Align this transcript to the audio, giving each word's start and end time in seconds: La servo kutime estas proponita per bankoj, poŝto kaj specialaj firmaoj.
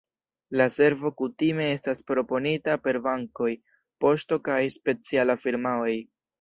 La 0.61 0.65
servo 0.75 1.11
kutime 1.19 1.67
estas 1.73 2.01
proponita 2.07 2.79
per 2.87 3.01
bankoj, 3.09 3.53
poŝto 4.07 4.43
kaj 4.51 4.59
specialaj 4.81 5.41
firmaoj. 5.47 5.91